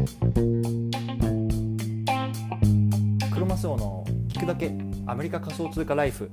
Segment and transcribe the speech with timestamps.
[0.00, 0.06] ク
[3.38, 4.72] ロマスオの聞くだけ
[5.06, 6.30] アメリカ仮想通貨ライフ。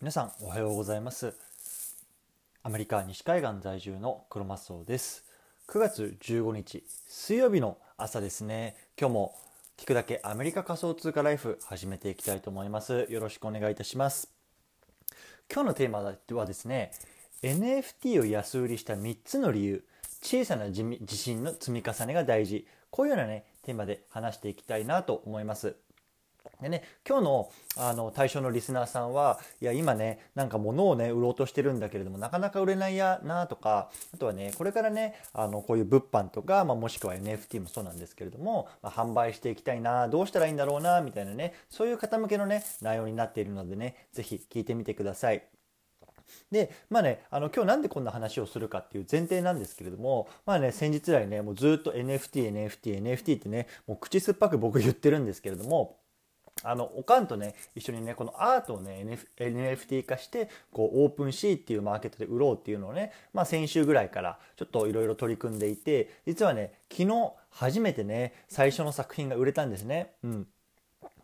[0.00, 1.34] 皆さんおはようございます。
[2.62, 5.24] アメリカ西海岸在住のクロマスオです。
[5.66, 8.76] 9月15日水曜日の朝ですね。
[8.96, 9.34] 今日も
[9.76, 13.08] 聞くだけアメリカ仮想通貨ライフ始めていきたいと思います。
[13.10, 14.30] よろしくお願いいたします。
[15.52, 16.02] 今日のテーマ
[16.38, 16.92] はですね
[17.42, 19.84] NFT を安売りした3つの理由。
[20.24, 25.76] 小さな自信の積み重ねが大事こういうようなねテーマで話していきたいなと思います
[26.62, 45.53] でね、今日のあの対象のリスナーさんはいや今ねなんか物をね売ろうとしてるんだけれどもなかなか売れないやなとかあとはねこれからねあのこういう物販とか、まあ、もしくは NFT もそうなんですけれども、まあ、販売していきたいなどうしたらいいんだろうなみたいなねそういう方向けのね内容になっているのでね是非聞いてみてください。
[46.50, 55.96] でまあねあの今日なんでこんな話をするかっていう前提なんですけれどもまあね先日来ねもうずっと NFTNFTNFT NFT ってねもう口酸っぱく僕言ってるんですけれども
[56.62, 70.12] あのおかんとね一緒にねこのアートをね NFT 化してこうオープンシーっていうマーケットで売ろうっていうのをね、まあ、先週ぐらいからちょっといろいろ取り組んでいて実はね昨日初めてね最初の作品が売れたんですね。
[70.22, 70.46] うん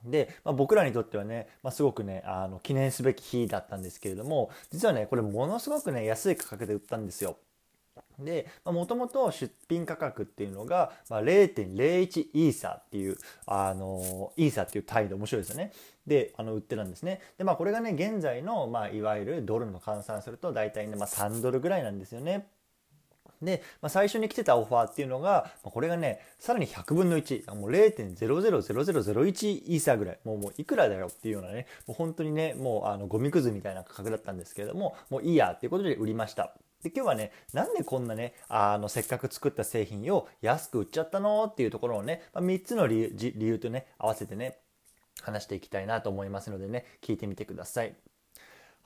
[0.04, 7.36] で、まあ、僕らにとってはね、まあ、すごくねあの記念すべき日だったんですけれども実はねこれものすごくね安い価格で売ったんですよ。
[8.18, 15.72] でもともと出品価格っていうのが、ま、0.01イーサっていうあのイーサっていう単位で面白いですよね。
[16.06, 17.20] であの売ってたんですね。
[17.38, 22.46] でまあこれがね現在の、まあ、いわゆるドルの換算すると大体ね、まあ、3ドルぐらいなんですよね。
[23.42, 36.54] で、まあ、最初に来てたオファーっていうのがま、これがね、さらに100分の1、もう0.000001イーサーぐらい、もうもういくらだよっていうようなね、もう本当にね、もうあのゴミくずみたいな価格だったんですけれども、もういいやっていうことで売りました。
[36.82, 44.56] で今日はねなんでこんなねあのせっかく作った製品を安く売っちゃったのっていうところをね、まあ、3つの理由理由とね合わせてね
[45.20, 47.94] 話していきたいなと思いますのでね聞いてみてください。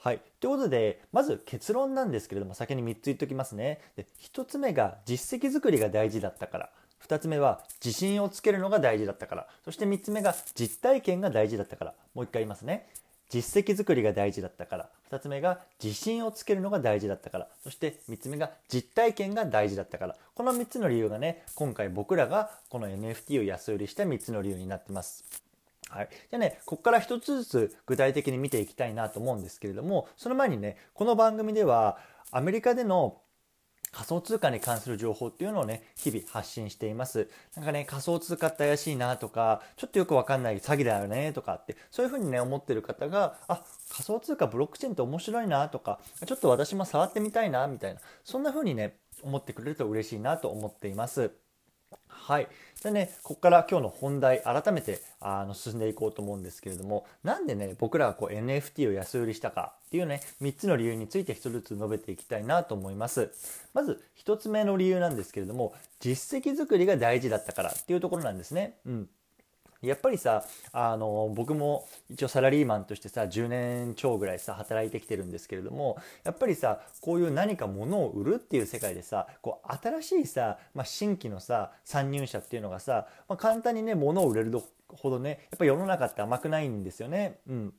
[0.05, 0.21] はい。
[0.39, 3.81] ということで、まず結論なんですけれども、先に3つ言っておきますね。
[3.97, 6.71] で1つ目が実績作りが大事だったから。
[7.07, 9.49] 2つ目は自信をつけるのが大事だったから。
[9.65, 11.95] そして3つ目が実体験が大事だったから。
[12.13, 12.87] もう一回言いますね。
[13.31, 14.91] 実績作りが大事だったから。
[15.11, 17.49] 2つ目が自信をつけるのが大事だったから。
[17.63, 20.17] そして3つ目が実体験が大事だったから。
[20.35, 25.44] この3つの理由がね、今回僕らがこの NFT を安売りした3つの理由になってます。
[25.95, 31.99] はい、じゃあねここから一つずつ具体的に見ていきたいなと思うんですけれどもその前にねこの番組では
[32.33, 33.21] アメリカでの
[33.93, 37.29] 仮想通貨に関する情報っていうのをね、日々発信しています。
[37.55, 51.31] なんかね、仮想通貨って怪しいなとか、ちょっとよくわかんない詐欺だよねとかって、そういうふうにね、思ってる方が、あ、仮想通貨ブロックチェーンって面白いなとか、ちょっと私も触ってみたいなみたいな、そんなふうにね、思ってくれると嬉しいなと思っています。
[52.09, 52.49] はい。
[52.81, 63.31] じゃね、ここから今日の本題、改めてあの進んでいこうと思うんですけれども、なんでね、僕らがこう NFT を安売りしたかっていうね、3つの理由について1つずつ述べていきたいなと思います。
[63.75, 68.79] まず1つ目の理由なんですけれども、実績作りが大事だったからっていうところなんですね。
[68.87, 69.09] うん。
[69.87, 87.39] やっぱりさあの僕も一応サラリーマンとしてさ10年超ぐらいさ働いてきてるんですけれどもやっぱりさこういう何か物を売るっていう世界でさこう新しいさ、まあ、新規のさ参入者っていうのがさ、まあ、簡単にね物を売れるほどねやっぱ世の中って甘くないんですよね。
[87.49, 87.75] うん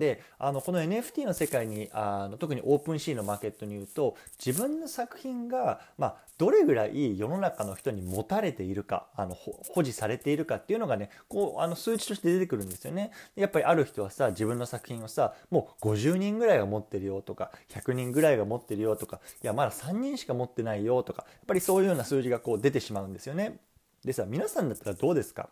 [0.00, 13.12] であのこの NFT の世界にあの特にオープンシーのマーケットに言うと自分の作品が、まあ、どれぐらい世の中の人に持たれているかあの保持されているかっていうのがねこうあの数値として出てくるんですよね。
[13.36, 23.58] やっぱりある人はさ自分の作品をさもう50人ぐらいが持ってるよとか100人ぐらいが持ってるよとかいやまだ3人しか持ってないよとかやっぱりそういうような数字がこう出てしまうんですよね。
[24.02, 25.50] でさ皆さんだったらどうですか？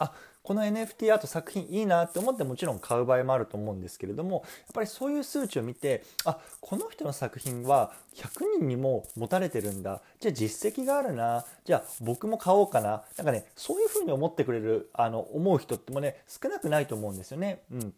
[0.00, 0.12] あ
[0.48, 10.00] この NFT アート作品いいなって思ってもちろん買う場合もあると思うんですけれどもやっぱりそういう数値を見てあこの人の作品は100人にも持たれてるんだ。
[10.20, 11.44] じゃあ実績があるな。
[11.66, 13.02] じゃあ僕も買おうかな。
[13.18, 17.60] なんかねそういうふうに思ってくれるあの思う人ってもね少なくないと思うんですよね。
[17.70, 17.92] うん。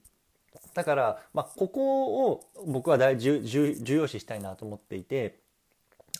[0.75, 3.45] だから、まあ、ここを僕は大重
[3.87, 5.39] 要視したいなと思っていて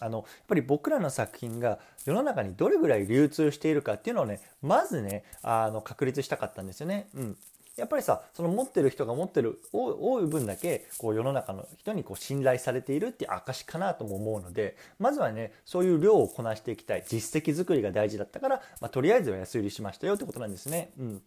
[0.01, 7.09] あのやっぱり僕らの作品が世の中にどれぐらい流通しているかっていうのをねまずねあの確立したかったんですよね。
[7.15, 7.37] うん
[7.77, 20.93] やっぱりさその持ってる人が持ってる多い分だけこう世の中の人にこう信頼されているっていう証かなとも思うのでまずはねそういう量をこなしていきたい実績作りが大事だったから、まあ、とりあえずは安売りしましたよってことなんですね。
[20.99, 21.23] うん、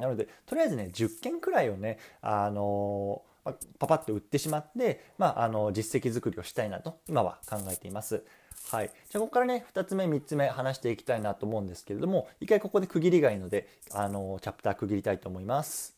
[0.00, 8.24] なのでとりあえずね10件くらいをねあのーまあ、パパッと売ってしまって、まあ、あの実績作りをしたいなと今は考えています。
[8.70, 15.96] はい、じゃあここからね2つ目3つ目話していきたいなと思うんですけれども一回ここで区切りがいいのであのチャプター区切りたいと思います。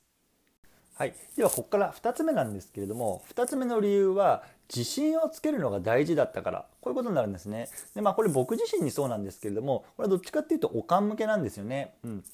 [0.96, 7.68] はい、ではここから2つ目なんですけれども2つ目の理由は自信をつけるのが大事だったからこういうことになるんですね。
[7.94, 12.24] でまあこれ僕自身にそうなんですけれどもこれはどっちかっていうとおかん向けなんですよね、うん、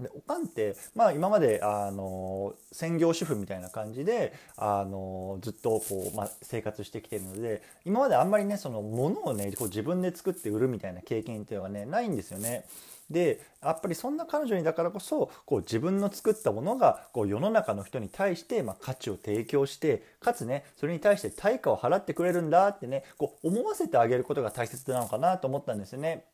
[0.00, 12.64] でおかんって、まあ、今まであの専業主婦みたいな感じであのずっとこう、まあ、生活してきてるので今まであんまりねその物をねこう自分で作って売るみたいな経験っていうのはねないんですよね。
[13.10, 26.24] でやっぱりそんな彼女にだからこそこう自分の作ったものがこう世の中の人に対して、まあ、価値を提供してかつねそれに対して対価を払ってくれるんだってねこう思わせてあげることが大切なのかなと思ったんですよね。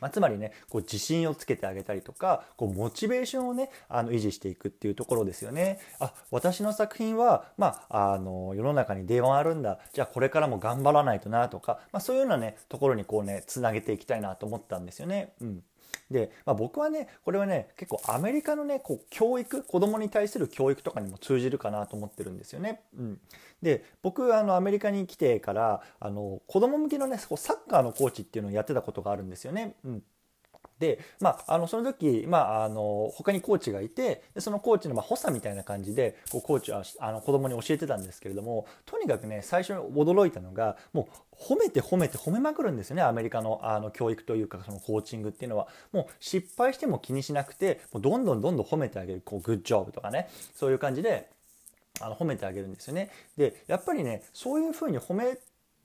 [0.00, 5.78] まあ、つまりねこう自信をつけてあげたりとかこうモチベーションをねあの維持していくっていうところですよね。
[6.00, 15.32] あ私の作品は、まあ、あの世の中に電話あるんだじゃあこれからも頑張らないとなとか、まあ、そういうようなねところにこうねつなげていきたいなと思ったんですよね。
[15.40, 15.62] うん
[16.12, 22.82] で、まあ、僕はねこれはね結構アメリカのねこう教育子供に対する教育とかにも通じるかなと思ってるんですよね。
[22.96, 23.20] うん、
[23.62, 27.36] で僕あのアメリカに来てからあの子供向けのねサッ
[27.68, 29.74] カーのコーチっていうのをやってたことがあるんですよね。
[29.84, 30.02] うん
[30.82, 51.30] で、まあ、あのその時、まあ、あの他にコーチがいてでそのコーチのまあ補佐みたいな感じでこうコーチはあの子供に教えてたんですけれどもとにかくね最初に驚いたのがもう褒めて褒めて褒めまくるんですよねアメリカのあの教育というかそのコーチングっていうのはもう失敗しても気にしなくてもうどんどんどんどん褒めてあげるこうグッジョブとかねそういう感じで
[52.00, 53.10] あの褒めてあげるんですよね。
[53.36, 55.38] でやっぱりねそういうふうに褒め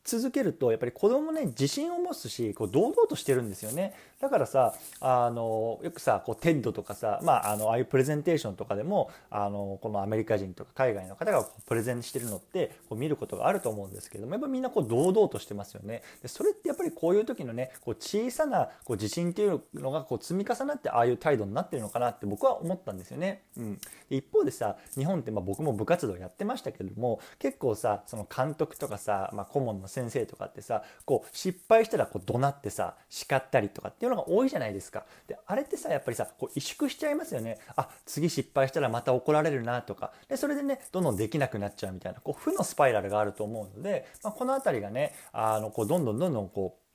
[0.07, 3.94] 続けるとやっぱり子供ね自信を持つしこう堂々としてるんですよね。
[4.21, 16.01] だからさあのよくさこう TED とかさ、まあ、あのああいうプレゼンテーションとかでもあのこのアメリカ人とか海外の方がこうプレゼンしてるのってこう見ることがあると思うんですけどもやっぱみんなこう堂々としてますよね。
[16.21, 35.06] でそれってやっぱりこういう時のねこう小さなこう自信っていうのがこう積み重なってああいう態度になってるのかなって僕は思ったんですよね、うん、一方でさ日本ってまあ僕も部活動やってましたけれども結構さその監督とかさ、まあ、顧問の先生とかってさこう失敗したらこう怒鳴ってさ叱ったりとかっていうのが多いじゃないですか。
[35.28, 37.58] であれってさやっぱりさこう萎縮しちゃいますよね。
[37.76, 46.88] あ次失敗したらまた怒られるなとかでそれでねどんどんできなくなっちゃうみたいなこう負のスパイラルがあると思うので、まあ、この辺りがねあのこうどんどんどんどんこう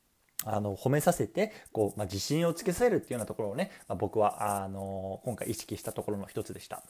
[0.44, 6.82] あの褒めさせてこう、まあ、自信をつけさせるっていうようなところをね、まあ、僕はあの今回意識したところの一つでした。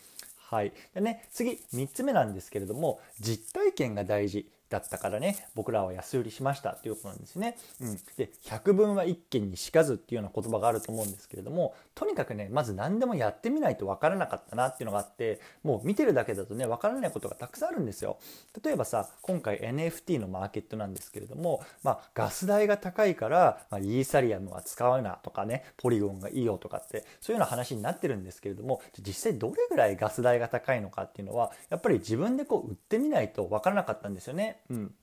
[0.52, 7.56] はい、でね次3つ目なんですけれども実体験が大事だったからね僕らは安売りしましたっていうことなんですね。
[7.80, 18.18] うん、で百聞は一見にしかずっていうような言葉があると思うんですけれどもとにかくねまず何でもやってみないと分からなかったなっていうのがあってもう見てるだけだとね分からないことがたくさんあるんですよ。
[18.64, 34.60] 例えばさ今回 NFT のマーケットなんですけれども、まあ、ガス代が高いから、まあ、イーサリアムは使うなとかねポリゴンがいいよとかってそういうような話になってるんですけれども実際どれぐらいガス代が高いのかっていうのはやっぱり自分でこう売ってみないと分からなかったんですよね。
[34.70, 34.94] うん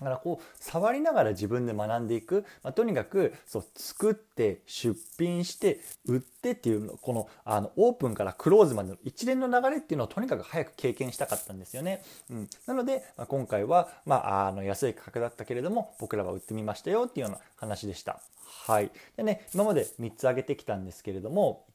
[0.00, 12.02] だからこう触りながら自分で学んでいく、まあ、とにかくそう作って出品して売ってっていうこのあのオープンからクローズまでの一連の流れっていうのをとにかく早く経験したかったんですよね。
[12.30, 18.22] うん、なので、まあ、今回は、まあ、あの安い価格だったけれども僕らは売ってみましたよっていうような話でした。
[18.66, 21.66] はい、でね今まで3つ挙げてきたんですけれども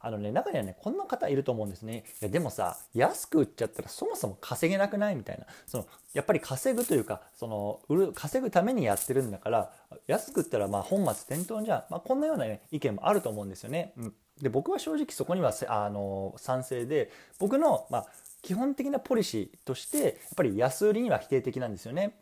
[0.00, 9.72] あのね中にはねこんな方いると思うんですねいやでもさ安く売っちゃったらそもそも稼げなくないみたいなそのやっぱり稼ぐというかその売る稼ぐためにやってるんだから
[10.06, 13.92] 安く売ったらまあ本末転倒じゃん、まあ、こんなような、ね、意見もあると思うんですよね。
[13.96, 18.06] うん、で僕は正直そこにはあの賛成で僕の、まあ、
[18.42, 22.14] 基本的なポリシーとしてやっぱり安売りには否定的なんですよね。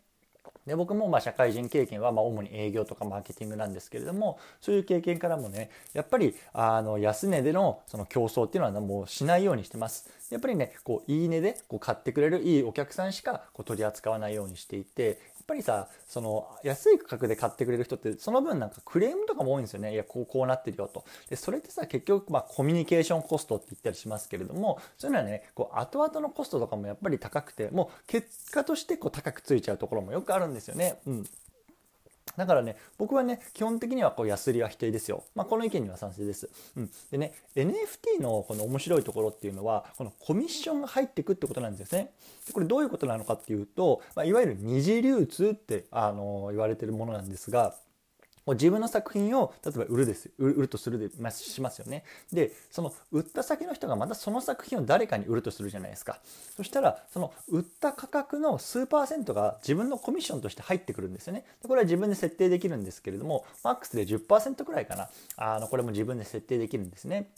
[0.67, 10.09] で僕もまあ社会人経験はま主に営業とかマーケティングなんですけれどもそういう経験からもねやっぱりあの安値でのその競争っていうのはもうしないようにしてます。
[10.29, 19.93] やっぱりねこういい値でこう買ってくれるいいお客さんしかこう取り扱わないようにしていてぱりさその安い価格で買ってくれる人ってその分なんかクレームとかも多いんですよね。
[19.93, 21.05] いやこうこうなってるよと。
[21.29, 30.99] でそれってさ結局まあコミュニケーションコストって言ったりしますけれどもそういうのはねこう後々のコストとかもやっぱり高くてもう結果としてこう高くついちゃうところもよくあるんですよね。
[31.07, 31.25] うん。
[32.35, 35.23] だからね、僕はね、基本的にはこうヤスリは否定ですよ。
[35.35, 36.49] まあ、この意見には賛成です。
[36.75, 36.91] うん。
[37.11, 42.11] でね、NFT のこの面白いところっていうのは、このコミッションが入ってくってことなんですね。
[42.45, 47.75] でこれどういうことなのかっていうと、まあ、いわゆる二次流通って、あの言われてるものなんですが、
[48.47, 52.03] もう自分の作品を例えば売るです売るとするでしますよね。
[52.31, 56.19] でその売った先の人がまたその作品を誰かに売るとするじゃないですか。
[56.55, 61.45] そしたらその売った価格の数パーセントが自分のコミッションとして入ってくるんですよね。
[61.61, 67.29] でこれは自分で設定できるんですけれどもマックスで10%くらいかなあのこれも自分で設定できるんですね。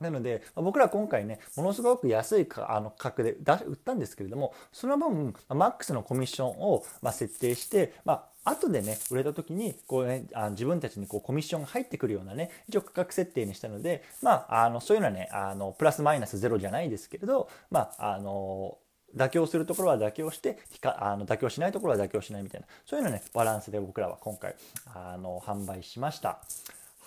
[0.00, 18.78] なので僕ら今回ねものすごく安いあの価格で売ったんですけれどもその分マックスのコミッションをま設定して、まあ後でね売れた時にこう、ね、あ自分たちにこうコミッションが入ってくるようなね一応価格設定にしたのでまああのそういうのはねあのプラスマイナスゼロじゃないですけれどまああの
[19.16, 24.54] 妥協するところは妥協してあの妥協しないところは妥協しないみたいなそういうのねバランスで僕らは今回
[24.94, 26.38] あの販売しました。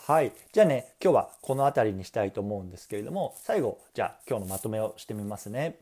[0.09, 0.31] はい。
[0.53, 5.77] じゃあね、今日はこの辺りにしたいと思うんですけれども、最後、じゃあ今日のまとめをしてみますね。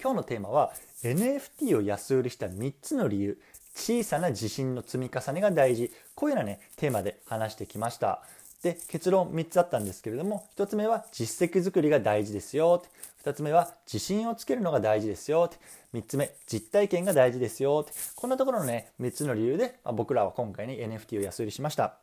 [0.00, 3.38] 今日のテーマは NFT を安売りした3つの理由。
[3.74, 5.92] 小さな自信の積み重ねが大事。
[6.14, 8.22] こういうようなね、テーマで話してきました。
[8.62, 12.82] で、結論3つあったんですけれども、1つ目は実績作りが大事ですよ。
[13.22, 15.50] 2つ目は自信をつけるのが大事ですよ。
[15.92, 17.84] 3つ目、実体験が大事ですよ。
[18.16, 22.01] こんなところのね、3つの理由で、まあ、僕らは今回ね、NFT を安売りしました。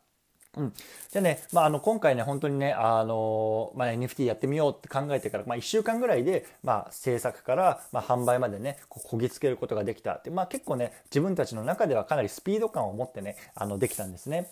[0.56, 0.72] うん、
[1.10, 14.50] じゃあね、まあ、あの今回ね本当にねあの、まあ、NFT やってみようって考えてから、まあ、1週間ぐらいで、まあ、制作から、まあ、販売までねここぎつけることができたって、まあ、結構ね自分たちの中ではかなりスピード感を持ってねあのできたんですね。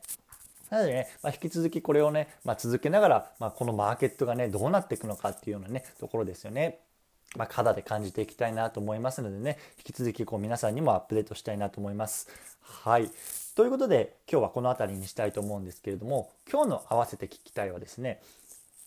[0.71, 6.79] なのでね、まあ、引き続きこれをね、まあ、続けながら、まあ、このマーケットがねどうなっていくのかっていうようなねところですよね。
[7.37, 12.29] まあ、肌で感じていきたいなと思いますのでね引き続きこう皆さんにもアップデートしたいなと思います。
[12.63, 13.11] はい
[13.59, 18.23] ということで今日はこの辺りにしたいと思うんですけれども今日の合わせて聞きたいはですね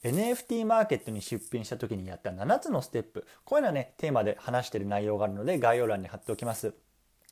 [0.06, 6.74] NFT マーケットに出品した時にやった7つのステップこういうのはねテーマで話している内容があるので概要欄に貼っておきます。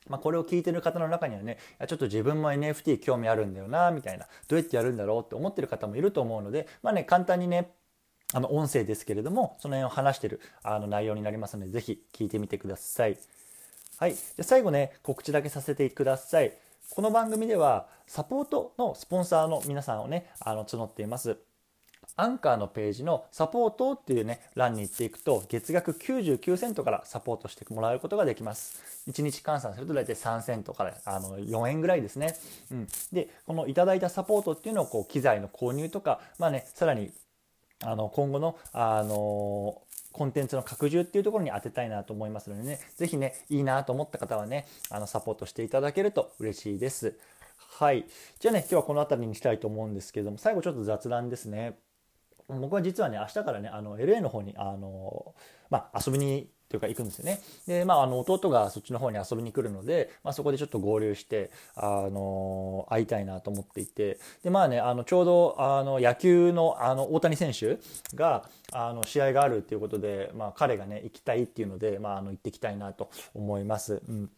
[0.09, 7.71] まあ、これを聞いてる方の中にはねちょっと自分も NFT 興味あるんだよなみたいなどうやってやるんだろうって思ってる方もいると思うのでまあね簡単にね
[8.33, 13.17] あの音声ですけれどもその辺を話してるあの内容になりますので是非聞いてみてください。
[13.97, 16.51] はい、で最後ね告知だけさせてください。
[16.91, 21.37] この番組ではサポートのスポンサーの皆さんをねあの募っています。
[22.15, 29.03] アンカーのページのサポートっていうね欄に行っていくと月額99セントからサポートしてもらうことができます。
[29.07, 32.35] 1日換算すると大体3セントからあの4円ぐらいですね、
[32.71, 37.11] うん、でこのいただいたサポートっていうのをこう機材の購入とかまあねさらに
[37.85, 39.81] あの今後のあの
[40.11, 47.17] コンテンツの拡充っていうところに当てたいなと思いますのでね、是非ね、いいなと思った方はね、あのサポートしていただけると嬉しいです。
[47.79, 48.05] はい。
[48.39, 51.77] じゃあね、今日はこの辺りにしたいと思うんですけども、最後ちょっと雑談ですね。
[52.49, 55.35] 僕は実はね、明日からね、あの、LA の方に、あの、
[55.69, 57.39] まあ、遊びにというか行くんですよね。
[57.65, 67.79] で、まあ、あの弟がそっちの方に遊びに来るので、まあ、そこでちょっと合流して、あの会いたいなと思っていて、で、まあね、あのちょうどあの野球のあの大谷選手
[68.15, 74.01] があの試合があるっていうことで、まあ、彼がね行きたいっていうので、まあ、あの行ってきたいなと思います。
[74.07, 74.29] うん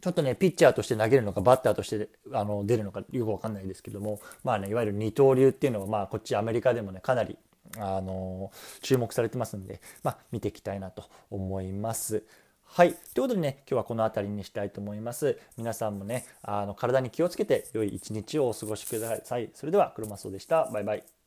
[0.00, 7.36] ちょっとね、ピッチャーとして投げるのか、バッターとしてあの出るのか、よくわかんないですけども、まあね、いわゆる二刀流っていうのは、まあ、こっちアメリカでもね、かなり
[7.76, 8.50] あの
[8.82, 12.24] 注目されてますんで、まあ、見ていきたいなと思います。
[12.64, 12.92] はい。
[12.92, 15.38] ということでね、今日はこの辺りにしたいと思います。
[15.56, 19.50] 皆さんもね、あの体に気をつけて良い一日をお過ごしください。
[19.54, 20.70] それでは、クロマスオでした。
[20.70, 21.17] バイバイ。